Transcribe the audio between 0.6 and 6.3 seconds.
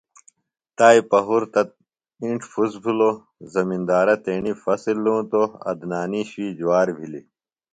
تائی پہُرتہ انڇ پُھس بِھلوۡ۔ زمندارہ تیݨی فصۡل لونۡتوۡ .عدنانی